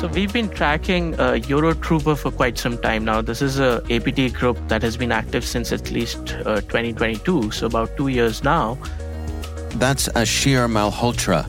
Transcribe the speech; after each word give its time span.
So 0.00 0.08
we've 0.08 0.32
been 0.32 0.48
tracking 0.48 1.12
uh, 1.20 1.32
YoroTrooper 1.32 2.16
for 2.16 2.30
quite 2.30 2.56
some 2.56 2.78
time 2.78 3.04
now. 3.04 3.20
This 3.20 3.42
is 3.42 3.58
a 3.58 3.82
APT 3.90 4.32
group 4.32 4.56
that 4.66 4.80
has 4.80 4.96
been 4.96 5.12
active 5.12 5.44
since 5.44 5.72
at 5.72 5.90
least 5.90 6.36
uh, 6.46 6.62
2022, 6.62 7.50
so 7.50 7.66
about 7.66 7.94
two 7.98 8.08
years 8.08 8.42
now. 8.42 8.78
That's 9.74 10.08
Asheer 10.08 10.70
Malhotra, 10.70 11.44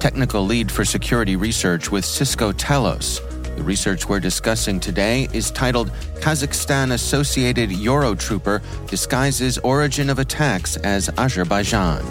technical 0.00 0.44
lead 0.44 0.68
for 0.68 0.84
security 0.84 1.36
research 1.36 1.92
with 1.92 2.04
Cisco 2.04 2.50
Talos. 2.50 3.20
The 3.54 3.62
research 3.62 4.08
we're 4.08 4.18
discussing 4.18 4.80
today 4.80 5.28
is 5.32 5.52
titled 5.52 5.92
Kazakhstan 6.16 6.94
Associated 6.94 7.70
YoroTrooper 7.70 8.88
Disguises 8.88 9.58
Origin 9.58 10.10
of 10.10 10.18
Attacks 10.18 10.76
as 10.78 11.08
Azerbaijan. 11.18 12.02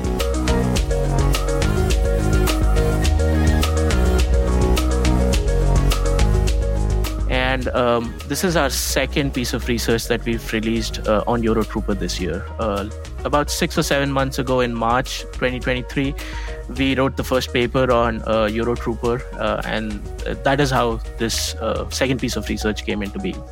And 7.52 7.68
um, 7.76 8.14
this 8.30 8.46
is 8.46 8.56
our 8.56 8.70
second 8.70 9.34
piece 9.34 9.54
of 9.54 9.68
research 9.68 10.08
that 10.08 10.24
we've 10.24 10.54
released 10.54 11.06
uh, 11.06 11.26
on 11.28 11.42
YoroTrooper 11.42 12.00
this 12.00 12.18
year. 12.18 12.46
Uh, 12.60 12.90
about 13.26 13.52
six 13.52 13.78
or 13.78 13.84
seven 13.84 14.10
months 14.10 14.40
ago 14.40 14.62
in 14.62 14.74
March 14.74 15.24
2023, 15.34 16.16
we 16.78 16.96
wrote 16.96 17.18
the 17.18 17.26
first 17.26 17.52
paper 17.52 17.92
on 17.92 18.22
uh, 18.22 18.48
YoroTrooper, 18.50 19.22
uh, 19.38 19.62
and 19.66 19.92
that 20.46 20.62
is 20.62 20.72
how 20.72 21.02
this 21.18 21.56
uh, 21.56 21.90
second 21.90 22.22
piece 22.22 22.38
of 22.38 22.48
research 22.48 22.86
came 22.86 23.04
into 23.04 23.20
being. 23.20 23.44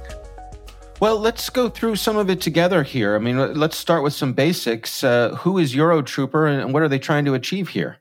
Well, 1.01 1.19
let's 1.19 1.49
go 1.49 1.67
through 1.67 1.97
some 1.97 2.15
of 2.15 2.29
it 2.29 2.39
together 2.39 2.83
here. 2.83 3.17
I 3.17 3.19
mean, 3.19 3.53
let's 3.53 3.75
start 3.75 4.01
with 4.03 4.13
some 4.13 4.31
basics. 4.31 5.03
Uh, 5.03 5.35
who 5.41 5.57
is 5.57 5.75
YoroTrooper 5.75 6.61
and 6.61 6.73
what 6.73 6.83
are 6.83 6.87
they 6.87 6.99
trying 6.99 7.25
to 7.25 7.33
achieve 7.33 7.67
here? 7.67 7.97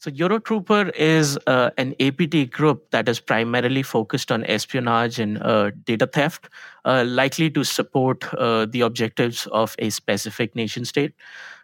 So 0.00 0.10
YoroTrooper 0.10 0.96
is 0.96 1.38
uh, 1.46 1.72
an 1.76 1.94
APT 2.00 2.50
group 2.50 2.90
that 2.90 3.06
is 3.06 3.20
primarily 3.20 3.82
focused 3.82 4.32
on 4.32 4.46
espionage 4.46 5.18
and 5.18 5.36
uh, 5.42 5.72
data 5.84 6.06
theft, 6.06 6.48
uh, 6.86 7.04
likely 7.06 7.50
to 7.50 7.64
support 7.64 8.24
uh, 8.32 8.64
the 8.64 8.80
objectives 8.80 9.46
of 9.48 9.76
a 9.78 9.90
specific 9.90 10.56
nation 10.56 10.86
state. 10.86 11.12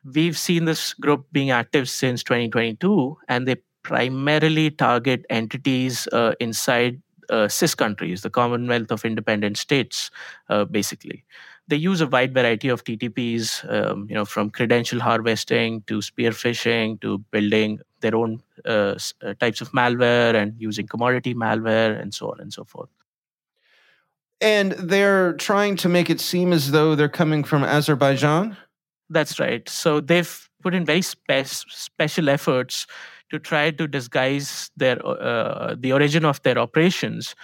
We've 0.05 0.37
seen 0.37 0.67
this 0.67 0.93
group 0.93 1.25
being 1.33 1.51
active 1.51 1.89
since 1.89 2.23
2022, 2.25 3.17
and 3.27 3.49
they 3.49 3.57
primarily 3.83 4.71
target 4.71 5.25
entities 5.31 6.07
uh, 6.13 6.35
inside 6.39 7.01
uh, 7.31 7.49
CIS 7.49 7.75
countries, 7.75 8.21
the 8.21 8.29
Commonwealth 8.29 8.91
of 8.91 9.07
Independent 9.07 9.57
States, 9.57 10.11
basically 10.71 11.25
they 11.69 11.77
use 11.77 12.01
a 12.01 12.07
wide 12.07 12.33
variety 12.33 12.69
of 12.69 12.85
TTPs, 12.85 13.69
um, 13.73 14.07
you 14.09 14.15
know, 14.15 14.25
from 14.25 14.51
credential 14.51 15.01
harvesting 15.01 15.83
to 15.89 16.01
spear 16.01 16.31
phishing 16.31 17.01
to 17.01 17.19
building 17.33 17.81
their 18.07 18.17
own 18.23 18.43
uh, 18.65 18.95
uh, 19.23 19.35
types 19.41 19.61
of 19.61 19.69
malware 19.73 20.35
and 20.41 20.55
using 20.69 20.87
commodity 20.87 21.35
malware 21.35 22.01
and 22.01 22.15
so 22.15 22.31
on 22.33 22.41
and 22.41 22.53
so 22.53 22.65
forth. 22.65 22.89
And 24.41 24.73
they're 24.73 25.33
trying 25.35 25.77
to 25.77 25.89
make 25.89 26.11
it 26.11 26.21
seem 26.21 26.53
as 26.53 26.71
though 26.71 26.95
they're 26.95 27.17
coming 27.23 27.43
from 27.45 27.65
Azerbaijan? 27.65 28.57
That's 29.09 29.41
right. 29.41 29.69
So 29.69 30.01
they've 30.01 30.35
put 30.63 30.75
in 30.75 30.85
very 30.85 31.03
spe- 31.03 31.65
special 31.69 32.29
efforts 32.29 32.87
to 33.31 33.39
try 33.39 33.71
to 33.71 33.87
disguise 33.89 34.71
their 34.77 34.99
uh, 35.07 35.75
the 35.79 35.93
origin 35.93 36.25
of 36.25 36.43
their 36.43 36.59
operations 36.59 37.35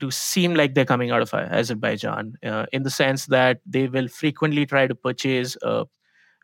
to 0.00 0.10
seem 0.10 0.54
like 0.54 0.74
they're 0.74 0.92
coming 0.94 1.10
out 1.10 1.22
of 1.22 1.32
Azerbaijan, 1.34 2.34
uh, 2.44 2.66
in 2.72 2.82
the 2.82 2.90
sense 2.90 3.26
that 3.26 3.60
they 3.66 3.86
will 3.86 4.08
frequently 4.08 4.64
try 4.66 4.86
to 4.86 4.94
purchase 4.94 5.56
uh, 5.62 5.84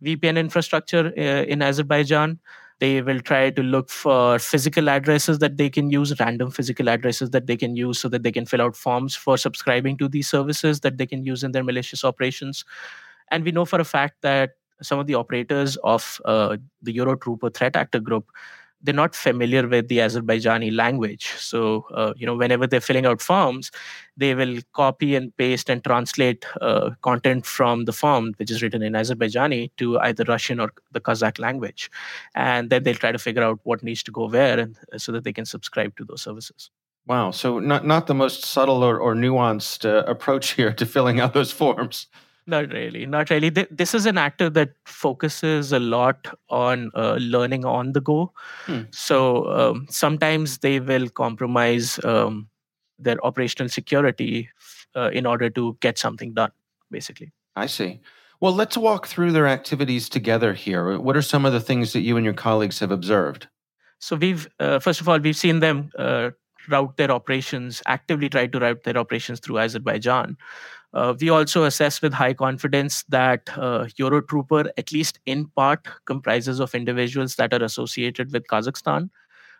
VPN 0.05 0.39
infrastructure 0.39 1.13
uh, 1.17 1.45
in 1.53 1.63
Azerbaijan. 1.63 2.39
They 2.79 3.01
will 3.01 3.21
try 3.21 3.51
to 3.51 3.63
look 3.63 3.89
for 3.89 4.39
physical 4.39 4.91
addresses 4.91 5.39
that 5.39 5.57
they 5.57 5.71
can 5.71 5.91
use, 5.91 6.19
random 6.21 6.51
physical 6.51 6.91
addresses 6.91 7.31
that 7.31 7.47
they 7.47 7.57
can 7.57 7.75
use 7.75 7.99
so 7.99 8.09
that 8.11 8.23
they 8.23 8.33
can 8.33 8.45
fill 8.45 8.61
out 8.61 8.77
forms 8.77 9.17
for 9.17 9.39
subscribing 9.39 9.97
to 9.99 10.09
these 10.09 10.29
services 10.29 10.81
that 10.81 10.99
they 10.99 11.07
can 11.07 11.25
use 11.25 11.43
in 11.43 11.53
their 11.53 11.65
malicious 11.65 12.05
operations. 12.05 12.65
And 13.31 13.45
we 13.45 13.53
know 13.53 13.65
for 13.65 13.81
a 13.81 13.85
fact 13.85 14.17
that 14.23 14.51
some 14.83 14.99
of 14.99 15.07
the 15.07 15.15
operators 15.15 15.77
of 15.85 16.21
uh, 16.27 16.59
the 16.83 16.95
YoroTrooper 16.95 17.55
threat 17.55 17.77
actor 17.77 17.99
group 17.99 18.31
they're 18.83 18.95
not 18.95 19.15
familiar 19.15 19.67
with 19.67 19.89
the 19.89 19.99
Azerbaijani 19.99 20.75
language. 20.75 21.33
So, 21.39 21.87
uh, 21.95 22.13
you 22.17 22.27
know, 22.27 22.37
whenever 22.37 22.67
they're 22.67 22.81
filling 22.81 23.07
out 23.07 23.21
forms, 23.21 23.71
they 24.17 24.35
will 24.35 24.59
copy 24.73 25.15
and 25.15 25.37
paste 25.37 25.71
and 25.71 25.83
translate 25.83 26.45
uh, 26.61 26.91
content 27.03 27.47
from 27.47 27.85
the 27.85 27.93
form, 27.93 28.35
which 28.37 28.51
is 28.51 28.63
written 28.63 28.83
in 28.83 28.93
Azerbaijani, 28.93 29.71
to 29.79 29.99
either 30.01 30.25
Russian 30.25 30.61
or 30.61 30.73
the 30.93 31.01
Kazakh 31.01 31.39
language. 31.39 31.91
And 32.35 32.71
then 32.71 32.83
they'll 32.83 32.95
try 32.95 33.13
to 33.13 33.19
figure 33.19 33.43
out 33.43 33.61
what 33.65 33.83
needs 33.83 34.03
to 34.05 34.13
go 34.13 34.29
where 34.29 34.59
and, 34.59 34.79
uh, 34.93 34.99
so 34.99 35.13
that 35.13 35.25
they 35.25 35.33
can 35.33 35.47
subscribe 35.47 35.97
to 35.97 36.05
those 36.05 36.23
services. 36.23 36.71
Wow. 37.07 37.31
So, 37.31 37.59
not, 37.61 37.87
not 37.87 38.07
the 38.09 38.15
most 38.15 38.45
subtle 38.45 38.83
or, 38.83 38.99
or 38.99 39.15
nuanced 39.15 39.89
uh, 39.89 40.05
approach 40.05 40.53
here 40.53 40.73
to 40.73 40.87
filling 40.87 41.21
out 41.21 41.35
those 41.35 41.53
forms. 41.53 42.09
Not 42.49 42.73
really, 42.73 43.07
not 43.07 43.31
really. 43.31 43.51
This 43.51 43.93
is 43.93 44.07
an 44.07 44.19
actor 44.19 44.49
that 44.51 44.71
focuses 44.85 45.73
a 45.73 45.81
lot 45.81 46.29
on 46.49 46.93
uh, 46.95 47.15
learning 47.15 47.65
on 47.65 47.93
the 47.93 48.01
go. 48.01 48.33
Hmm. 48.67 48.83
So 48.93 49.51
um, 49.51 49.87
sometimes 49.91 50.59
they 50.59 50.79
will 50.79 51.09
compromise 51.09 51.99
um, 52.05 52.49
their 53.01 53.25
operational 53.25 53.69
security 53.69 54.49
uh, 54.95 55.11
in 55.13 55.27
order 55.27 55.51
to 55.51 55.77
get 55.81 55.99
something 55.99 56.35
done, 56.35 56.53
basically. 56.91 57.33
I 57.57 57.67
see. 57.67 58.01
Well, 58.41 58.53
let's 58.53 58.77
walk 58.77 59.07
through 59.07 59.33
their 59.33 59.49
activities 59.49 60.09
together 60.09 60.53
here. 60.53 60.99
What 61.01 61.17
are 61.17 61.23
some 61.23 61.45
of 61.45 61.53
the 61.53 61.61
things 61.61 61.93
that 61.95 62.01
you 62.01 62.17
and 62.17 62.25
your 62.25 62.35
colleagues 62.35 62.79
have 62.79 62.93
observed? 62.93 63.49
So 63.99 64.15
we've, 64.15 64.47
uh, 64.61 64.79
first 64.79 65.01
of 65.01 65.09
all, 65.09 65.19
we've 65.19 65.37
seen 65.37 65.61
them 65.61 65.91
uh, 65.99 66.31
route 66.69 66.97
their 66.97 67.11
operations, 67.11 67.83
actively 67.87 68.29
try 68.29 68.47
to 68.47 68.59
route 68.59 68.83
their 68.85 68.97
operations 68.97 69.41
through 69.41 69.59
Azerbaijan. 69.59 70.37
Uh, 70.97 71.13
we 71.21 71.29
also 71.29 71.65
assess 71.65 72.01
with 72.01 72.15
high 72.15 72.33
confidence 72.33 73.03
that 73.11 73.51
uh, 73.59 73.85
YoroTrooper, 74.01 74.71
at 74.79 74.93
least 74.93 75.19
in 75.27 75.45
part, 75.49 75.87
comprises 76.07 76.59
of 76.59 76.75
individuals 76.75 77.37
that 77.37 77.53
are 77.53 77.63
associated 77.63 78.33
with 78.33 78.47
Kazakhstan. 78.47 79.11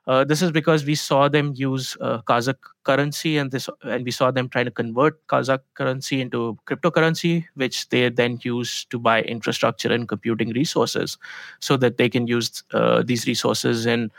Uh, 0.07 0.25
this 0.25 0.41
is 0.41 0.51
because 0.51 0.87
we 0.87 0.95
saw 0.95 1.29
them 1.29 1.53
use 1.55 1.95
uh, 2.01 2.23
Kazakh 2.23 2.57
currency, 2.85 3.37
and 3.37 3.51
this, 3.51 3.69
and 3.83 4.07
we 4.07 4.13
saw 4.13 4.31
them 4.31 4.49
trying 4.49 4.65
to 4.65 4.71
convert 4.71 5.21
Kazakh 5.27 5.61
currency 5.75 6.23
into 6.23 6.57
cryptocurrency, 6.67 7.45
which 7.55 7.87
they 7.91 8.09
then 8.09 8.39
use 8.43 8.87
to 8.87 8.99
buy 8.99 9.21
infrastructure 9.23 9.93
and 9.93 10.09
computing 10.09 10.55
resources, 10.55 11.19
so 11.61 11.77
that 11.77 11.99
they 11.99 12.09
can 12.09 12.27
use 12.27 12.63
uh, 12.73 13.03
these 13.03 13.27
resources 13.27 13.85
in 13.85 14.11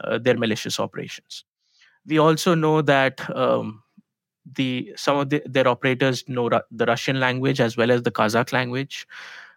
uh, 0.00 0.18
their 0.18 0.36
malicious 0.36 0.80
operations. 0.80 1.44
We 2.04 2.18
also 2.18 2.56
know 2.56 2.82
that 2.82 3.22
um, 3.36 3.83
the 4.52 4.92
some 4.96 5.18
of 5.18 5.30
the, 5.30 5.42
their 5.46 5.66
operators 5.66 6.24
know 6.28 6.48
Ru- 6.48 6.60
the 6.70 6.86
Russian 6.86 7.20
language 7.20 7.60
as 7.60 7.76
well 7.76 7.90
as 7.90 8.02
the 8.02 8.10
Kazakh 8.10 8.52
language. 8.52 9.06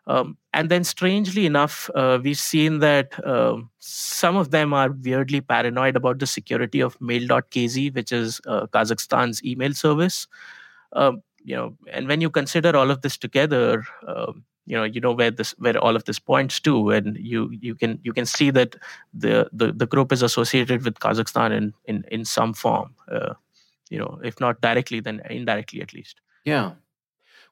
Um, 0.07 0.37
and 0.53 0.69
then, 0.69 0.85
strangely 0.85 1.45
enough, 1.45 1.89
uh, 1.93 2.17
we've 2.23 2.37
seen 2.37 2.79
that 2.79 3.13
uh, 3.25 3.57
some 3.79 4.37
of 4.37 4.51
them 4.51 4.73
are 4.73 4.89
weirdly 4.89 5.41
paranoid 5.41 5.97
about 5.97 6.19
the 6.19 6.25
security 6.25 6.79
of 6.79 6.99
Mail.kz, 7.01 7.93
which 7.93 8.13
is 8.13 8.39
uh, 8.47 8.67
Kazakhstan's 8.67 9.43
email 9.43 9.73
service. 9.73 10.27
Um, 10.93 11.23
you 11.43 11.57
know, 11.57 11.77
and 11.91 12.07
when 12.07 12.21
you 12.21 12.29
consider 12.29 12.75
all 12.75 12.89
of 12.89 13.01
this 13.01 13.17
together, 13.17 13.83
um, 14.07 14.45
you 14.65 14.77
know, 14.77 14.85
you 14.85 15.01
know 15.01 15.11
where 15.11 15.31
this, 15.31 15.53
where 15.57 15.77
all 15.77 15.97
of 15.97 16.05
this 16.05 16.19
points 16.19 16.61
to, 16.61 16.91
and 16.91 17.17
you 17.17 17.49
you 17.61 17.75
can 17.75 17.99
you 18.03 18.13
can 18.13 18.25
see 18.25 18.49
that 18.51 18.77
the 19.13 19.49
the, 19.51 19.73
the 19.73 19.85
group 19.85 20.13
is 20.13 20.21
associated 20.21 20.85
with 20.85 20.99
Kazakhstan 20.99 21.51
in 21.51 21.73
in 21.83 22.05
in 22.09 22.23
some 22.23 22.53
form. 22.53 22.95
You 23.89 23.99
know, 23.99 24.19
if 24.23 24.39
not 24.39 24.61
directly, 24.61 24.99
then 24.99 25.21
indirectly 25.29 25.81
at 25.81 25.93
least. 25.93 26.21
Yeah. 26.45 26.73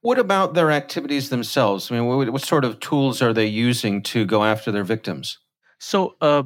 What 0.02 0.20
about 0.20 0.54
their 0.54 0.72
activities 0.72 1.30
themselves? 1.30 1.92
I 1.92 1.96
mean, 1.96 2.06
what, 2.06 2.30
what 2.30 2.42
sort 2.42 2.64
of 2.64 2.80
tools 2.80 3.22
are 3.22 3.34
they 3.34 3.48
using 3.48 4.04
to 4.04 4.26
go 4.26 4.44
after 4.44 4.72
their 4.72 4.84
victims? 4.84 5.40
So, 5.80 6.16
uh, 6.22 6.44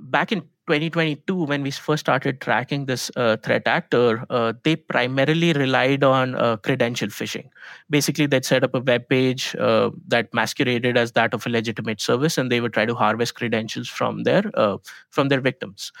back 0.00 0.32
in 0.32 0.40
2022, 0.68 1.44
when 1.44 1.62
we 1.62 1.70
first 1.72 2.00
started 2.00 2.40
tracking 2.40 2.86
this 2.86 3.10
uh, 3.16 3.36
threat 3.38 3.66
actor, 3.66 4.24
uh, 4.30 4.52
they 4.62 4.76
primarily 4.76 5.52
relied 5.52 6.04
on 6.04 6.36
uh, 6.36 6.56
credential 6.56 7.08
phishing. 7.08 7.48
Basically, 7.90 8.26
they'd 8.26 8.44
set 8.44 8.62
up 8.62 8.74
a 8.74 8.80
web 8.80 9.08
page 9.08 9.56
uh, 9.56 9.90
that 10.06 10.32
masqueraded 10.32 10.96
as 10.96 11.12
that 11.12 11.34
of 11.34 11.46
a 11.46 11.50
legitimate 11.50 12.00
service, 12.00 12.38
and 12.38 12.50
they 12.50 12.60
would 12.60 12.72
try 12.72 12.86
to 12.86 12.94
harvest 12.94 13.34
credentials 13.34 13.88
from 13.88 14.22
their 14.22 14.50
uh, 14.54 14.78
from 15.10 15.28
their 15.28 15.40
victims. 15.40 15.92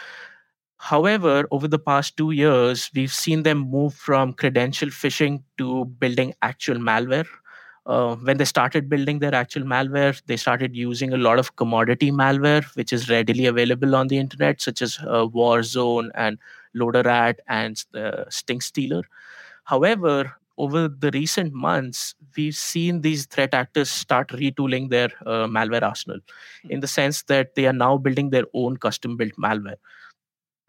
However, 0.82 1.46
over 1.52 1.68
the 1.68 1.78
past 1.78 2.16
two 2.16 2.32
years, 2.32 2.90
we've 2.92 3.12
seen 3.12 3.44
them 3.44 3.58
move 3.58 3.94
from 3.94 4.32
credential 4.32 4.88
phishing 4.88 5.42
to 5.58 5.84
building 5.84 6.34
actual 6.42 6.76
malware. 6.76 7.26
Uh, 7.86 8.16
when 8.16 8.36
they 8.36 8.44
started 8.44 8.88
building 8.88 9.20
their 9.20 9.34
actual 9.34 9.62
malware, 9.62 10.20
they 10.26 10.36
started 10.36 10.74
using 10.74 11.12
a 11.12 11.16
lot 11.16 11.38
of 11.38 11.54
commodity 11.54 12.10
malware, 12.10 12.64
which 12.74 12.92
is 12.92 13.08
readily 13.08 13.46
available 13.46 13.94
on 13.94 14.08
the 14.08 14.18
internet, 14.18 14.60
such 14.60 14.82
as 14.82 14.98
uh, 15.02 15.24
Warzone 15.26 16.10
and 16.16 16.36
LodaRAT 16.76 17.36
and 17.46 17.84
uh, 17.94 18.24
Stinkstealer. 18.28 19.02
However, 19.64 20.32
over 20.58 20.88
the 20.88 21.10
recent 21.12 21.52
months, 21.52 22.14
we've 22.36 22.56
seen 22.56 23.02
these 23.02 23.26
threat 23.26 23.54
actors 23.54 23.88
start 23.88 24.28
retooling 24.30 24.90
their 24.90 25.10
uh, 25.26 25.46
malware 25.46 25.82
arsenal 25.82 26.18
in 26.68 26.80
the 26.80 26.88
sense 26.88 27.22
that 27.24 27.54
they 27.54 27.66
are 27.66 27.72
now 27.72 27.96
building 27.96 28.30
their 28.30 28.44
own 28.52 28.76
custom 28.76 29.16
built 29.16 29.32
malware 29.38 29.76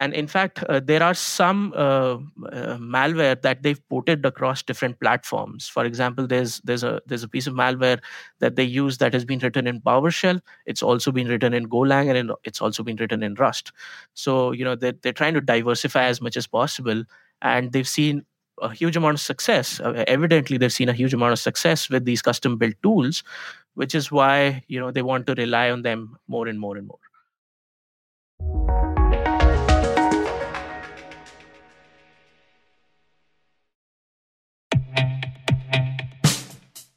and 0.04 0.12
in 0.20 0.26
fact 0.26 0.62
uh, 0.64 0.80
there 0.80 1.02
are 1.02 1.14
some 1.14 1.72
uh, 1.74 2.16
uh, 2.52 2.76
malware 2.94 3.40
that 3.40 3.62
they've 3.62 3.80
ported 3.88 4.26
across 4.26 4.62
different 4.62 5.00
platforms. 5.00 5.68
For 5.68 5.84
example 5.84 6.26
there's 6.26 6.60
there's 6.60 6.84
a 6.84 7.00
there's 7.06 7.22
a 7.22 7.28
piece 7.28 7.46
of 7.46 7.54
malware 7.54 8.00
that 8.40 8.56
they 8.56 8.64
use 8.64 8.98
that 8.98 9.14
has 9.14 9.24
been 9.24 9.38
written 9.38 9.66
in 9.66 9.80
powershell. 9.80 10.42
It's 10.66 10.82
also 10.82 11.10
been 11.20 11.28
written 11.28 11.54
in 11.54 11.68
golang 11.76 12.14
and 12.14 12.32
it's 12.44 12.60
also 12.60 12.82
been 12.82 12.96
written 12.96 13.22
in 13.22 13.34
rust. 13.46 13.72
So 14.12 14.52
you 14.52 14.64
know 14.64 14.76
they're, 14.76 14.98
they're 15.00 15.20
trying 15.22 15.34
to 15.40 15.40
diversify 15.40 16.04
as 16.04 16.20
much 16.20 16.36
as 16.36 16.46
possible 16.46 17.04
and 17.40 17.72
they've 17.72 17.88
seen 17.88 18.24
a 18.62 18.72
huge 18.72 18.96
amount 18.96 19.14
of 19.14 19.20
success. 19.20 19.80
Uh, 19.80 20.04
evidently 20.06 20.58
they've 20.58 20.78
seen 20.80 20.88
a 20.88 21.00
huge 21.02 21.14
amount 21.14 21.32
of 21.32 21.38
success 21.38 21.88
with 21.90 22.04
these 22.04 22.22
custom 22.22 22.56
built 22.58 22.74
tools 22.82 23.24
which 23.74 23.94
is 23.94 24.10
why 24.12 24.62
you 24.68 24.78
know 24.80 24.90
they 24.90 25.02
want 25.02 25.26
to 25.26 25.34
rely 25.34 25.70
on 25.70 25.82
them 25.82 26.16
more 26.28 26.46
and 26.48 26.60
more 26.60 26.76
and 26.76 26.86
more 26.86 27.03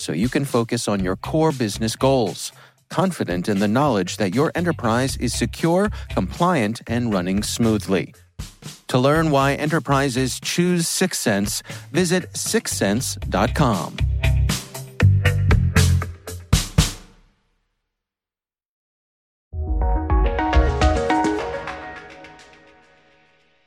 so 0.00 0.12
you 0.12 0.28
can 0.28 0.44
focus 0.44 0.88
on 0.88 1.04
your 1.04 1.16
core 1.16 1.52
business 1.52 1.94
goals. 1.94 2.52
Confident 2.88 3.48
in 3.48 3.60
the 3.60 3.68
knowledge 3.68 4.16
that 4.16 4.34
your 4.34 4.50
enterprise 4.54 5.16
is 5.18 5.32
secure, 5.32 5.90
compliant, 6.08 6.80
and 6.86 7.12
running 7.12 7.42
smoothly. 7.42 8.14
To 8.88 8.98
learn 8.98 9.30
why 9.30 9.54
enterprises 9.54 10.40
choose 10.40 10.86
Syxsense, 10.86 11.62
visit 11.92 12.32
syxsense.com. 12.32 13.96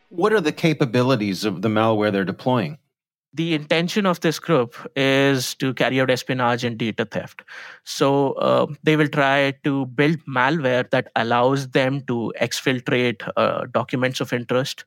What 0.09 0.31
are 0.31 0.41
the 0.41 0.51
capabilities 0.51 1.43
of 1.43 1.61
the 1.61 1.69
malware 1.69 2.11
they're 2.11 2.23
deploying? 2.23 2.77
The 3.33 3.55
intention 3.55 4.05
of 4.05 4.19
this 4.21 4.39
group 4.39 4.75
is 4.95 5.55
to 5.55 5.73
carry 5.73 5.99
out 5.99 6.11
espionage 6.11 6.63
and 6.63 6.77
data 6.77 7.05
theft. 7.05 7.41
So 7.83 8.33
uh, 8.33 8.67
they 8.83 8.95
will 8.95 9.07
try 9.07 9.51
to 9.63 9.87
build 9.87 10.17
malware 10.25 10.89
that 10.91 11.07
allows 11.15 11.69
them 11.69 12.01
to 12.01 12.31
exfiltrate 12.39 13.27
uh, 13.35 13.65
documents 13.71 14.21
of 14.21 14.33
interest 14.33 14.85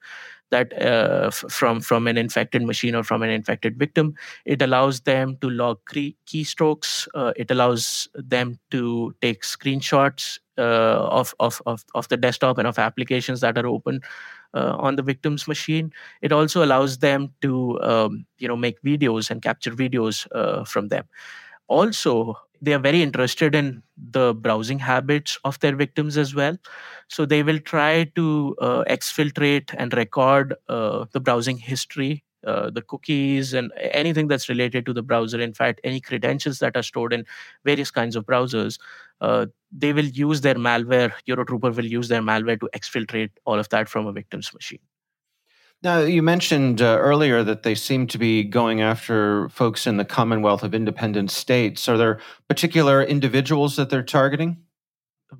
that 0.50 0.72
uh, 0.80 1.26
f- 1.26 1.44
from 1.50 1.80
from 1.80 2.06
an 2.06 2.16
infected 2.16 2.62
machine 2.62 2.94
or 2.94 3.02
from 3.02 3.22
an 3.22 3.30
infected 3.30 3.76
victim. 3.78 4.14
It 4.44 4.62
allows 4.62 5.00
them 5.00 5.36
to 5.40 5.50
log 5.50 5.78
key- 5.92 6.16
keystrokes. 6.26 7.08
Uh, 7.14 7.32
it 7.36 7.50
allows 7.50 8.08
them 8.14 8.58
to 8.70 9.14
take 9.20 9.42
screenshots 9.42 10.38
uh, 10.56 10.62
of, 11.20 11.34
of 11.40 11.60
of 11.66 11.84
of 11.94 12.08
the 12.08 12.16
desktop 12.16 12.58
and 12.58 12.66
of 12.68 12.78
applications 12.78 13.40
that 13.40 13.58
are 13.58 13.66
open 13.66 14.00
uh, 14.54 14.76
on 14.78 14.96
the 14.96 15.02
victim's 15.02 15.48
machine. 15.48 15.92
It 16.22 16.32
also 16.32 16.64
allows 16.64 16.98
them 16.98 17.32
to 17.42 17.80
um, 17.82 18.26
you 18.38 18.48
know 18.48 18.56
make 18.56 18.80
videos 18.82 19.30
and 19.30 19.42
capture 19.42 19.70
videos 19.72 20.26
uh, 20.34 20.64
from 20.64 20.88
them. 20.88 21.04
Also, 21.68 22.38
they 22.62 22.72
are 22.74 22.78
very 22.78 23.02
interested 23.02 23.54
in 23.54 23.82
the 23.96 24.34
browsing 24.34 24.78
habits 24.78 25.38
of 25.44 25.58
their 25.60 25.76
victims 25.76 26.16
as 26.16 26.34
well. 26.34 26.56
So 27.08 27.26
they 27.26 27.42
will 27.42 27.58
try 27.58 28.04
to 28.14 28.56
uh, 28.60 28.84
exfiltrate 28.88 29.74
and 29.76 29.92
record 29.94 30.54
uh, 30.68 31.06
the 31.12 31.20
browsing 31.20 31.58
history 31.58 32.24
uh, 32.46 32.70
the 32.70 32.82
cookies 32.82 33.52
and 33.52 33.72
anything 33.76 34.28
that's 34.28 34.48
related 34.48 34.86
to 34.86 34.92
the 34.92 35.02
browser. 35.02 35.40
In 35.40 35.52
fact, 35.52 35.80
any 35.84 36.00
credentials 36.00 36.60
that 36.60 36.76
are 36.76 36.82
stored 36.82 37.12
in 37.12 37.26
various 37.64 37.90
kinds 37.90 38.16
of 38.16 38.24
browsers, 38.24 38.78
uh, 39.20 39.46
they 39.70 39.92
will 39.92 40.06
use 40.06 40.40
their 40.40 40.54
malware. 40.54 41.12
YoroTrooper 41.28 41.74
will 41.74 41.84
use 41.84 42.08
their 42.08 42.22
malware 42.22 42.58
to 42.60 42.68
exfiltrate 42.74 43.30
all 43.44 43.58
of 43.58 43.68
that 43.70 43.88
from 43.88 44.06
a 44.06 44.12
victim's 44.12 44.54
machine. 44.54 44.78
Now, 45.82 46.00
you 46.00 46.22
mentioned 46.22 46.80
uh, 46.80 46.96
earlier 46.98 47.44
that 47.44 47.62
they 47.62 47.74
seem 47.74 48.06
to 48.08 48.18
be 48.18 48.42
going 48.42 48.80
after 48.80 49.48
folks 49.50 49.86
in 49.86 49.98
the 49.98 50.04
Commonwealth 50.04 50.62
of 50.62 50.74
Independent 50.74 51.30
States. 51.30 51.88
Are 51.88 51.98
there 51.98 52.20
particular 52.48 53.02
individuals 53.02 53.76
that 53.76 53.90
they're 53.90 54.02
targeting? 54.02 54.56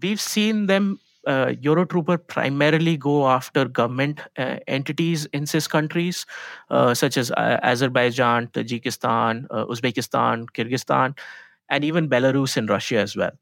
We've 0.02 0.20
seen 0.20 0.66
them 0.66 1.00
uh, 1.26 1.46
YoroTrooper 1.46 2.26
primarily 2.26 2.96
go 2.96 3.26
after 3.26 3.64
government 3.66 4.20
uh, 4.38 4.56
entities 4.66 5.26
in 5.26 5.46
CIS 5.46 5.66
countries, 5.66 6.26
uh, 6.70 6.94
such 6.94 7.16
as 7.16 7.30
uh, 7.32 7.58
Azerbaijan, 7.62 8.48
Tajikistan, 8.48 9.46
uh, 9.50 9.66
Uzbekistan, 9.66 10.46
Kyrgyzstan, 10.50 11.16
and 11.68 11.84
even 11.84 12.08
Belarus 12.08 12.56
and 12.56 12.68
Russia 12.68 12.98
as 12.98 13.16
well. 13.16 13.32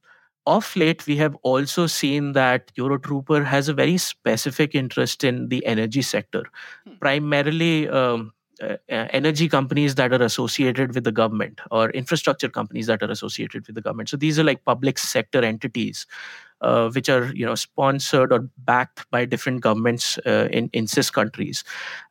Of 0.47 0.76
late, 0.76 1.07
we 1.07 1.17
have 1.17 1.35
also 1.43 1.87
seen 1.87 2.33
that 2.33 2.75
YoroTrooper 2.75 3.45
has 3.45 3.69
a 3.69 3.75
very 3.75 3.97
specific 3.97 4.75
interest 4.75 5.25
in 5.25 5.49
the 5.49 5.64
energy 5.64 6.03
sector, 6.03 6.45
hmm. 6.87 6.95
primarily 7.00 7.88
um, 7.88 8.33
uh, 8.62 8.76
uh, 8.88 9.09
energy 9.11 9.49
companies 9.49 9.97
that 9.97 10.12
are 10.12 10.23
associated 10.23 10.95
with 10.95 11.03
the 11.03 11.11
government 11.11 11.61
or 11.73 11.91
infrastructure 11.91 12.49
companies 12.49 12.87
that 12.87 13.03
are 13.03 13.11
associated 13.11 13.67
with 13.67 13.75
the 13.75 13.83
government. 13.83 14.09
So 14.09 14.17
these 14.17 14.38
are 14.38 14.45
like 14.45 14.64
public 14.64 14.97
sector 14.97 15.43
entities. 15.43 16.07
Uh, 16.64 16.88
which 16.92 17.09
are 17.11 17.26
you 17.35 17.44
know 17.44 17.54
sponsored 17.54 18.33
or 18.33 18.49
backed 18.71 19.04
by 19.11 19.25
different 19.26 19.61
governments 19.61 20.18
uh, 20.26 20.49
in 20.50 20.71
in 20.73 20.87
CIS 20.87 21.11
countries, 21.11 21.62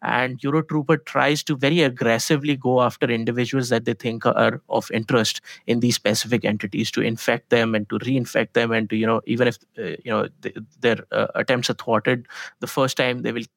and 0.01 0.39
YoroTrooper 0.39 1.03
tries 1.05 1.43
to 1.43 1.55
very 1.57 1.81
aggressively 1.81 2.55
go 2.55 2.81
after 2.81 3.09
individuals 3.09 3.69
that 3.69 3.85
they 3.85 3.93
think 3.93 4.25
are 4.25 4.61
of 4.69 4.91
interest 4.91 5.41
in 5.67 5.79
these 5.79 5.95
specific 5.95 6.45
entities 6.45 6.91
to 6.91 7.01
infect 7.01 7.49
them 7.49 7.73
and 7.75 7.89
to 7.89 7.97
reinfect 7.99 8.53
them 8.53 8.71
and 8.71 8.89
to 8.89 8.95
you 8.95 9.07
know 9.07 9.21
even 9.25 9.47
if 9.47 9.57
uh, 9.79 9.95
you 10.05 10.11
know 10.11 10.27
th- 10.41 10.55
their 10.81 10.97
uh, 11.11 11.27
attempts 11.35 11.69
are 11.69 11.73
thwarted 11.85 12.27
the 12.59 12.67
first 12.67 12.97
time 12.97 13.21
they 13.23 13.31
will 13.31 13.49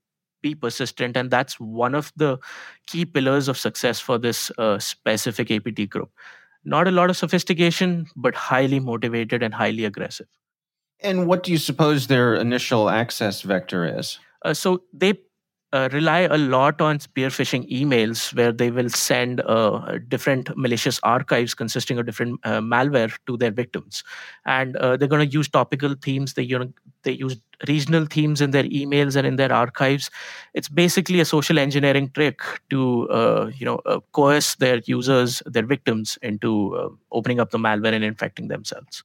be 0.43 0.55
persistent. 0.55 1.17
And 1.17 1.31
that's 1.31 1.59
one 1.61 1.95
of 1.95 2.13
the 2.17 2.39
key 2.87 3.05
pillars 3.05 3.49
of 3.49 3.59
success 3.59 4.01
for 4.01 4.19
this 4.19 4.51
uh, 4.59 4.79
specific 4.79 5.51
apt 5.51 5.91
group. 5.91 6.11
Not 6.65 6.89
a 6.89 6.91
lot 6.91 7.11
of 7.11 7.17
sophistication 7.17 8.07
but 8.17 8.35
highly 8.35 8.81
motivated 8.81 9.43
and 9.43 9.55
highly 9.55 9.85
aggressive 9.85 10.27
and 11.01 11.27
what 11.27 11.43
do 11.43 11.53
you 11.53 11.59
suppose 11.59 12.07
their 12.07 12.35
initial 12.35 12.89
access 12.89 13.43
vector 13.43 13.99
is? 13.99 14.19
Uh, 14.43 14.55
so 14.55 14.83
they 14.93 15.15
uh, 15.73 15.89
rely 15.93 16.21
a 16.21 16.39
lot 16.39 16.81
on 16.81 16.99
spear 17.01 17.29
phishing 17.29 17.69
emails 17.71 18.35
where 18.35 18.53
they 18.53 18.71
will 18.71 18.89
send 18.89 19.41
uh, 19.43 19.99
different 20.09 20.57
malicious 20.57 21.01
archives 21.03 21.55
consisting 21.55 21.99
of 21.99 22.07
different 22.07 22.41
uh, 22.45 22.61
malware 22.61 23.13
to 23.27 23.37
their 23.37 23.51
victims. 23.51 24.05
And 24.45 24.77
uh, 24.77 24.97
they're 24.97 25.09
going 25.09 25.29
to 25.29 25.33
use 25.33 25.49
topical 25.49 25.95
themes. 26.01 26.35
They 26.35 26.45
you 26.45 26.59
know 26.59 26.73
they 27.03 27.13
use 27.13 27.37
regional 27.69 28.07
themes 28.07 28.41
in 28.41 28.53
their 28.53 28.65
emails 28.65 29.17
and 29.17 29.27
in 29.27 29.37
their 29.37 29.53
archives. 29.53 30.11
It's 30.55 30.69
basically 30.69 31.21
a 31.21 31.25
social 31.25 31.59
engineering 31.59 32.11
trick 32.15 32.41
to 32.71 33.09
uh, 33.11 33.51
you 33.55 33.67
know 33.67 33.77
uh, 33.87 34.01
coerce 34.13 34.55
their 34.55 34.81
users 34.87 35.43
their 35.47 35.67
victims 35.67 36.19
into 36.23 36.97
opening 37.11 37.41
up 37.41 37.51
the 37.51 37.59
malware 37.59 37.93
and 37.93 38.05
infecting 38.05 38.49
themselves 38.49 39.03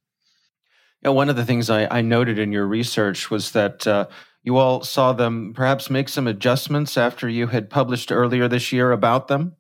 yeah, 1.03 1.09
one 1.09 1.29
of 1.29 1.35
the 1.35 1.45
things 1.45 1.69
I, 1.69 1.87
I 1.89 2.01
noted 2.01 2.39
in 2.39 2.51
your 2.51 2.67
research 2.67 3.31
was 3.31 3.51
that 3.51 3.87
you 4.43 4.57
all 4.57 4.83
saw 4.83 5.13
them 5.13 5.53
perhaps 5.53 5.89
make 5.89 6.09
some 6.09 6.27
adjustments 6.27 6.97
after 6.97 7.29
you 7.29 7.47
had 7.47 7.69
published 7.69 8.11
earlier 8.11 8.47
this 8.47 8.71
year 8.71 8.91
about 8.91 9.27
them? 9.27 9.55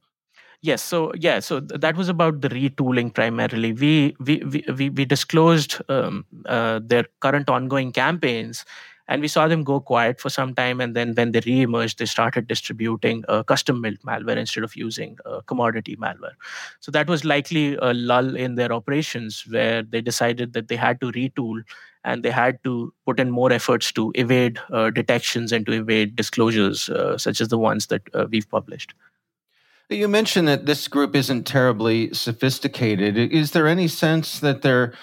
Yes, 0.63 0.83
so 0.83 1.11
yeah, 1.15 1.39
so 1.39 1.59
that 1.59 1.97
was 1.97 2.07
about 2.07 2.41
the 2.41 2.49
retooling 2.49 3.11
primarily. 3.11 3.73
We 3.73 4.15
we 4.19 4.43
we 4.69 4.89
we, 4.91 5.05
disclosed 5.05 5.81
um, 5.89 6.23
uh, 6.45 6.79
their 6.83 7.05
current 7.19 7.49
ongoing 7.49 7.91
campaigns, 7.91 8.63
and 9.11 9.21
we 9.21 9.27
saw 9.27 9.47
them 9.51 9.63
go 9.65 9.79
quiet 9.81 10.21
for 10.21 10.29
some 10.29 10.55
time. 10.55 10.79
And 10.79 10.95
then 10.95 11.13
when 11.15 11.33
they 11.33 11.41
re-emerged, 11.45 11.99
they 11.99 12.05
started 12.05 12.47
distributing 12.47 13.25
uh, 13.27 13.43
custom-built 13.43 13.99
malware 14.07 14.37
instead 14.37 14.63
of 14.63 14.73
using 14.75 15.17
uh, 15.25 15.41
commodity 15.41 15.97
malware. 15.97 16.37
So 16.79 16.91
that 16.93 17.09
was 17.09 17.25
likely 17.25 17.75
a 17.75 17.93
lull 17.93 18.37
in 18.37 18.55
their 18.55 18.71
operations 18.71 19.43
where 19.49 19.83
they 19.83 19.99
decided 19.99 20.53
that 20.53 20.69
they 20.69 20.77
had 20.77 21.01
to 21.01 21.11
retool 21.11 21.61
and 22.05 22.23
they 22.23 22.31
had 22.31 22.63
to 22.63 22.93
put 23.05 23.19
in 23.19 23.29
more 23.29 23.51
efforts 23.51 23.91
to 23.91 24.13
evade 24.15 24.59
uh, 24.71 24.89
detections 24.89 25.51
and 25.51 25.65
to 25.65 25.73
evade 25.73 26.15
disclosures 26.15 26.89
uh, 26.89 27.17
such 27.17 27.41
as 27.41 27.49
the 27.49 27.57
ones 27.57 27.87
that 27.87 28.01
uh, 28.13 28.27
we've 28.31 28.49
published. 28.49 28.93
You 29.89 30.07
mentioned 30.07 30.47
that 30.47 30.65
this 30.65 30.87
group 30.87 31.17
isn't 31.17 31.43
terribly 31.43 32.13
sophisticated. 32.13 33.17
Is 33.17 33.51
there 33.51 33.67
any 33.67 33.89
sense 33.89 34.39
that 34.39 34.61
they're, 34.61 34.93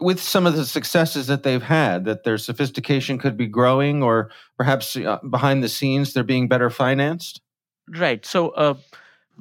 with 0.00 0.20
some 0.20 0.46
of 0.46 0.56
the 0.56 0.64
successes 0.64 1.26
that 1.26 1.42
they've 1.42 1.62
had, 1.62 2.04
that 2.04 2.24
their 2.24 2.38
sophistication 2.38 3.18
could 3.18 3.36
be 3.36 3.46
growing, 3.46 4.02
or 4.02 4.30
perhaps 4.56 4.96
uh, 4.96 5.18
behind 5.28 5.62
the 5.62 5.68
scenes 5.68 6.12
they're 6.12 6.24
being 6.24 6.48
better 6.48 6.70
financed? 6.70 7.40
Right. 7.88 8.24
So, 8.24 8.50
uh, 8.50 8.74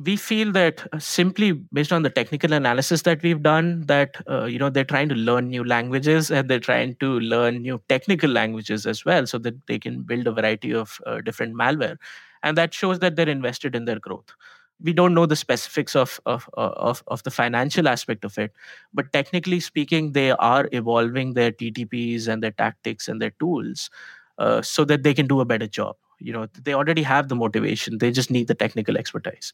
we 0.04 0.16
feel 0.16 0.52
that 0.54 0.88
uh, 0.94 1.00
simply 1.00 1.52
based 1.52 1.92
on 1.92 2.04
the 2.04 2.10
technical 2.10 2.54
analysis 2.54 3.02
that 3.04 3.22
we've 3.22 3.44
done 3.44 3.86
that 3.88 4.16
uh, 4.30 4.46
you 4.46 4.58
know 4.58 4.70
they're 4.70 4.84
trying 4.86 5.10
to 5.10 5.16
learn 5.16 5.50
new 5.50 5.64
languages 5.64 6.32
and 6.32 6.50
they're 6.50 6.60
trying 6.60 6.96
to 6.96 7.20
learn 7.20 7.62
new 7.62 7.82
technical 7.90 8.30
languages 8.30 8.86
as 8.86 9.04
well 9.06 9.28
so 9.28 9.38
that 9.38 9.68
they 9.68 9.78
can 9.78 10.02
build 10.04 10.28
a 10.28 10.32
variety 10.32 10.74
of 10.74 11.00
uh, 11.06 11.20
different 11.22 11.56
malware 11.56 11.98
and 12.44 12.58
that 12.58 12.74
shows 12.74 13.00
that 13.00 13.16
they're 13.16 13.30
invested 13.30 13.76
in 13.76 13.86
their 13.86 14.00
growth 14.00 14.34
we 14.84 14.94
don't 14.94 15.14
know 15.14 15.26
the 15.26 15.36
specifics 15.36 15.96
of, 15.96 16.20
of 16.26 16.50
of 16.56 17.04
of 17.08 17.24
the 17.24 17.32
financial 17.32 17.88
aspect 17.88 18.26
of 18.26 18.38
it 18.38 18.52
but 18.94 19.12
technically 19.14 19.60
speaking 19.60 20.12
they 20.14 20.32
are 20.32 20.68
evolving 20.72 21.34
their 21.34 21.52
ttps 21.52 22.28
and 22.28 22.44
their 22.44 22.52
tactics 22.52 23.08
and 23.08 23.22
their 23.22 23.32
tools 23.40 23.90
uh, 24.38 24.62
so 24.62 24.84
that 24.86 25.04
they 25.04 25.14
can 25.14 25.28
do 25.28 25.40
a 25.42 25.46
better 25.46 25.68
job. 25.68 25.96
You 26.20 26.34
know 26.34 26.48
they 26.64 26.74
already 26.74 27.02
have 27.04 27.30
the 27.30 27.36
motivation 27.36 27.98
they 27.98 28.12
just 28.12 28.30
need 28.32 28.48
the 28.48 28.54
technical 28.56 28.98
expertise 28.98 29.54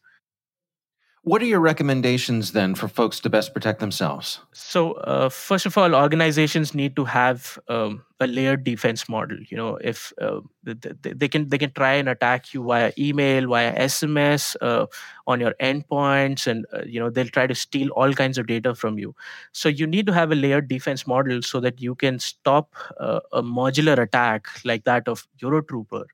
what 1.28 1.42
are 1.42 1.46
your 1.46 1.60
recommendations 1.60 2.54
then 2.54 2.74
for 2.74 2.88
folks 2.88 3.20
to 3.20 3.30
best 3.30 3.54
protect 3.54 3.82
themselves? 3.82 4.40
So, 4.54 4.94
uh, 4.94 5.28
first 5.28 5.66
of 5.66 5.78
all, 5.78 5.94
organizations 5.94 6.74
need 6.74 6.96
to 6.96 7.04
have 7.04 7.60
um, 7.68 8.06
a 8.22 8.28
layered 8.28 8.64
defense 8.64 9.10
model. 9.10 9.38
You 9.50 9.58
know, 9.58 9.76
if 9.82 10.14
uh, 10.22 10.40
they, 10.64 10.94
they, 11.02 11.28
can 11.28 11.50
they 11.50 11.58
can 11.58 11.72
try 11.72 11.96
and 11.96 12.08
attack 12.08 12.54
you 12.54 12.64
via 12.64 12.94
email, 12.98 13.50
via 13.50 13.76
SMS, 13.76 14.56
uh, 14.62 14.86
on 15.28 15.42
your 15.42 15.54
endpoints, 15.62 16.48
and 16.48 16.66
uh, 16.72 16.84
you 16.86 16.98
know 16.98 17.10
they'll 17.10 17.28
try 17.28 17.46
to 17.46 17.56
steal 17.56 17.90
all 17.90 18.14
kinds 18.14 18.38
of 18.38 18.48
data 18.48 18.74
from 18.74 18.98
you. 18.98 19.14
So 19.52 19.68
you 19.68 19.86
need 19.86 20.06
to 20.06 20.14
have 20.14 20.32
a 20.32 20.36
layered 20.36 20.70
defense 20.70 21.06
model 21.06 21.42
so 21.42 21.60
that 21.60 21.82
you 21.82 21.94
can 21.94 22.20
stop 22.20 22.74
uh, 23.02 23.20
a 23.34 23.44
modular 23.44 23.98
attack 24.00 24.48
like 24.64 24.86
that 24.86 25.10
of 25.10 25.28
YoroTrooper 25.44 26.06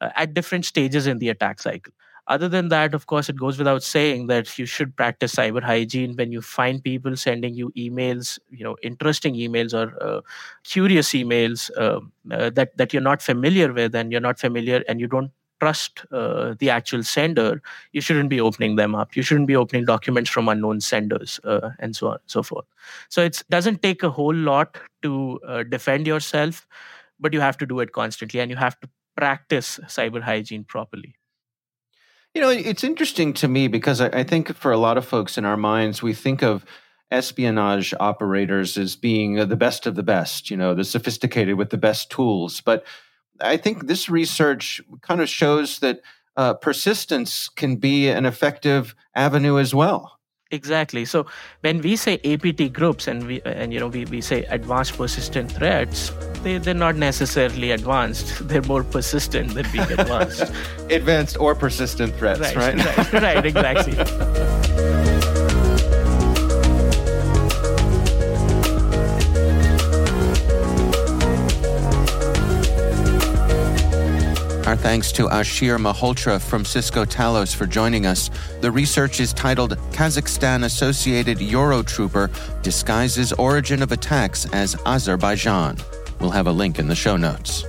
uh, 0.00 0.10
at 0.16 0.32
different 0.32 0.64
stages 0.64 1.06
in 1.06 1.18
the 1.18 1.28
attack 1.28 1.60
cycle 1.60 1.92
other 2.28 2.48
than 2.48 2.68
that 2.68 2.94
of 2.94 3.06
course 3.06 3.28
it 3.28 3.36
goes 3.36 3.58
without 3.58 3.82
saying 3.82 4.26
that 4.26 4.58
you 4.58 4.66
should 4.66 4.94
practice 4.96 5.34
cyber 5.34 5.62
hygiene 5.62 6.14
when 6.16 6.32
you 6.32 6.40
find 6.42 6.82
people 6.82 7.16
sending 7.16 7.54
you 7.54 7.70
emails 7.76 8.38
you 8.50 8.64
know 8.64 8.76
interesting 8.82 9.34
emails 9.34 9.72
or 9.74 9.94
uh, 10.02 10.20
curious 10.64 11.10
emails 11.10 11.70
uh, 11.76 12.00
uh, 12.32 12.50
that 12.50 12.76
that 12.76 12.92
you're 12.92 13.02
not 13.02 13.22
familiar 13.22 13.72
with 13.72 13.94
and 13.94 14.12
you're 14.12 14.20
not 14.20 14.38
familiar 14.38 14.82
and 14.88 15.00
you 15.00 15.06
don't 15.06 15.30
trust 15.58 16.04
uh, 16.12 16.54
the 16.58 16.68
actual 16.68 17.02
sender 17.02 17.62
you 17.92 18.00
shouldn't 18.02 18.28
be 18.28 18.38
opening 18.40 18.76
them 18.76 18.94
up. 18.94 19.16
You 19.16 19.22
shouldn't 19.22 19.46
be 19.46 19.56
opening 19.56 19.86
documents 19.86 20.28
from 20.28 20.48
unknown 20.50 20.82
senders 20.82 21.40
uh, 21.44 21.70
and 21.78 21.96
so 21.96 22.08
on 22.08 22.12
and 22.14 22.22
so 22.26 22.42
forth. 22.42 22.66
So 23.08 23.22
it 23.22 23.42
doesn't 23.48 23.82
take 23.82 24.02
a 24.02 24.10
whole 24.10 24.34
lot 24.34 24.76
to 25.02 25.40
uh, 25.48 25.62
defend 25.62 26.06
yourself 26.06 26.66
but 27.20 27.34
you 27.34 27.40
have 27.42 27.58
to 27.58 27.66
do 27.66 27.80
it 27.80 27.92
constantly 27.92 28.40
and 28.40 28.50
you 28.50 28.56
have 28.58 28.80
to 28.80 28.88
practice 29.16 29.80
cyber 29.88 30.22
hygiene 30.22 30.64
properly 30.64 31.15
you 32.36 32.42
know, 32.42 32.50
it's 32.50 32.84
interesting 32.84 33.32
to 33.32 33.48
me 33.48 33.66
because 33.66 34.02
I, 34.02 34.08
I 34.08 34.22
think 34.22 34.54
for 34.54 34.70
a 34.70 34.76
lot 34.76 34.98
of 34.98 35.06
folks 35.06 35.38
in 35.38 35.46
our 35.46 35.56
minds, 35.56 36.02
we 36.02 36.12
think 36.12 36.42
of 36.42 36.66
espionage 37.10 37.94
operators 37.98 38.76
as 38.76 38.94
being 38.94 39.36
the 39.36 39.56
best 39.56 39.86
of 39.86 39.94
the 39.94 40.02
best, 40.02 40.50
you 40.50 40.56
know, 40.58 40.74
the 40.74 40.84
sophisticated 40.84 41.56
with 41.56 41.70
the 41.70 41.78
best 41.78 42.10
tools. 42.10 42.60
But 42.60 42.84
I 43.40 43.56
think 43.56 43.86
this 43.86 44.10
research 44.10 44.82
kind 45.00 45.22
of 45.22 45.30
shows 45.30 45.78
that 45.78 46.02
uh, 46.36 46.52
persistence 46.52 47.48
can 47.48 47.76
be 47.76 48.10
an 48.10 48.26
effective 48.26 48.94
avenue 49.14 49.58
as 49.58 49.74
well. 49.74 50.15
Exactly. 50.56 51.04
So 51.04 51.26
when 51.60 51.80
we 51.82 51.96
say 51.96 52.14
APT 52.24 52.72
groups 52.72 53.06
and 53.06 53.26
we 53.26 53.42
and 53.44 53.72
you 53.72 53.80
know 53.80 53.88
we, 53.88 54.04
we 54.06 54.20
say 54.20 54.44
advanced 54.44 54.96
persistent 54.96 55.52
threats, 55.52 56.10
they 56.42 56.58
they're 56.58 56.82
not 56.86 56.96
necessarily 56.96 57.70
advanced. 57.70 58.26
They're 58.48 58.62
more 58.62 58.84
persistent 58.84 59.54
than 59.54 59.66
being 59.72 59.92
advanced. 59.98 60.52
advanced 60.90 61.36
or 61.38 61.54
persistent 61.54 62.14
threats, 62.16 62.40
right? 62.40 62.56
Right, 62.56 63.12
right, 63.12 63.22
right 63.22 63.46
exactly. 63.46 64.72
Our 74.66 74.74
thanks 74.74 75.12
to 75.12 75.28
Asheer 75.28 75.78
Malhotra 75.78 76.42
from 76.42 76.64
Cisco 76.64 77.04
Talos 77.04 77.54
for 77.54 77.66
joining 77.66 78.04
us. 78.04 78.30
The 78.62 78.70
research 78.72 79.20
is 79.20 79.32
titled 79.32 79.78
Kazakhstan 79.92 80.64
Associated 80.64 81.38
YoroTrooper 81.38 82.62
Disguises 82.62 83.32
Origin 83.34 83.80
of 83.80 83.92
Attacks 83.92 84.44
as 84.52 84.74
Azerbaijan. 84.84 85.76
We'll 86.18 86.30
have 86.30 86.48
a 86.48 86.52
link 86.52 86.80
in 86.80 86.88
the 86.88 86.96
show 86.96 87.16
notes. 87.16 87.64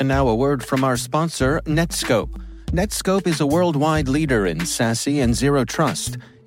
And 0.00 0.08
now 0.08 0.26
a 0.26 0.34
word 0.34 0.64
from 0.64 0.82
our 0.82 0.96
sponsor, 0.96 1.60
Netskope. 1.64 2.42
Netskope 2.72 3.28
is 3.28 3.40
a 3.40 3.46
worldwide 3.46 4.08
leader 4.08 4.46
in 4.46 4.58
SASE 4.58 5.22
and 5.22 5.32
zero 5.32 5.64
trust. 5.64 6.18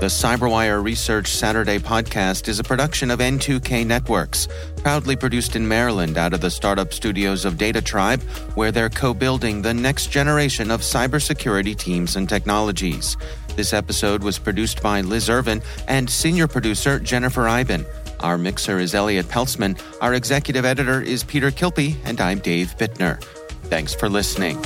The 0.00 0.06
CyberWire 0.06 0.80
Research 0.80 1.32
Saturday 1.32 1.80
podcast 1.80 2.46
is 2.46 2.60
a 2.60 2.62
production 2.62 3.10
of 3.10 3.18
N2K 3.18 3.84
Networks, 3.84 4.46
proudly 4.76 5.16
produced 5.16 5.56
in 5.56 5.66
Maryland 5.66 6.16
out 6.16 6.32
of 6.32 6.40
the 6.40 6.52
startup 6.52 6.94
studios 6.94 7.44
of 7.44 7.58
Data 7.58 7.82
Tribe, 7.82 8.22
where 8.54 8.70
they're 8.70 8.90
co 8.90 9.12
building 9.12 9.60
the 9.60 9.74
next 9.74 10.12
generation 10.12 10.70
of 10.70 10.82
cybersecurity 10.82 11.76
teams 11.76 12.14
and 12.14 12.28
technologies. 12.28 13.16
This 13.56 13.72
episode 13.72 14.22
was 14.22 14.38
produced 14.38 14.84
by 14.84 15.00
Liz 15.00 15.28
Irvin 15.28 15.62
and 15.88 16.08
senior 16.08 16.46
producer 16.46 17.00
Jennifer 17.00 17.48
Eiben. 17.48 17.84
Our 18.20 18.38
mixer 18.38 18.78
is 18.78 18.94
Elliot 18.94 19.26
Peltzman, 19.26 19.82
our 20.00 20.14
executive 20.14 20.64
editor 20.64 21.02
is 21.02 21.24
Peter 21.24 21.50
Kilpe, 21.50 21.96
and 22.04 22.20
I'm 22.20 22.38
Dave 22.38 22.76
Bittner. 22.78 23.20
Thanks 23.64 23.94
for 23.96 24.08
listening. 24.08 24.62